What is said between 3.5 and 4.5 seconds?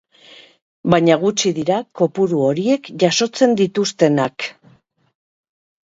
dituztenak.